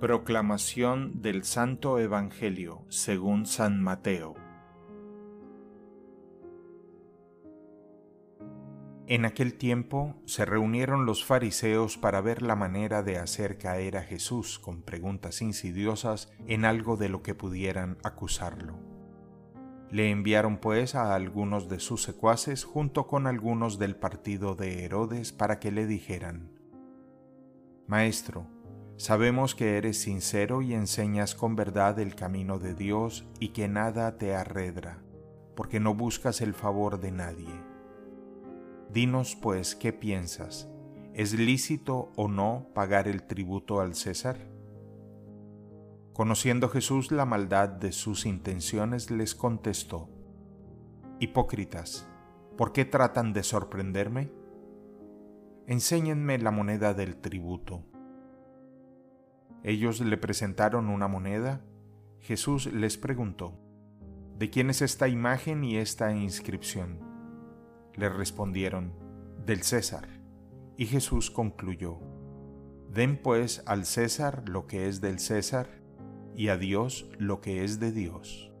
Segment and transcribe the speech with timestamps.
[0.00, 4.34] Proclamación del Santo Evangelio según San Mateo.
[9.06, 14.02] En aquel tiempo se reunieron los fariseos para ver la manera de hacer caer a
[14.02, 18.78] Jesús con preguntas insidiosas en algo de lo que pudieran acusarlo.
[19.90, 25.32] Le enviaron pues a algunos de sus secuaces junto con algunos del partido de Herodes
[25.32, 26.50] para que le dijeran,
[27.86, 28.55] Maestro,
[28.98, 34.16] Sabemos que eres sincero y enseñas con verdad el camino de Dios y que nada
[34.16, 35.02] te arredra,
[35.54, 37.62] porque no buscas el favor de nadie.
[38.90, 40.70] Dinos pues qué piensas,
[41.12, 44.38] ¿es lícito o no pagar el tributo al César?
[46.14, 50.08] Conociendo Jesús la maldad de sus intenciones, les contestó,
[51.20, 52.08] Hipócritas,
[52.56, 54.32] ¿por qué tratan de sorprenderme?
[55.66, 57.84] Enséñenme la moneda del tributo.
[59.66, 61.60] Ellos le presentaron una moneda.
[62.20, 63.58] Jesús les preguntó,
[64.38, 67.00] ¿De quién es esta imagen y esta inscripción?
[67.96, 68.92] Le respondieron,
[69.44, 70.06] del César.
[70.76, 71.98] Y Jesús concluyó,
[72.92, 75.68] Den pues al César lo que es del César
[76.36, 78.52] y a Dios lo que es de Dios.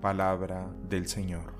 [0.00, 1.59] Palabra del Señor.